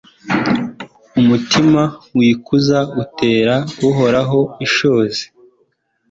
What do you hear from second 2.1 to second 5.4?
wikuza utera Uhoraho ishozi